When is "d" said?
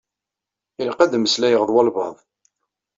1.65-1.69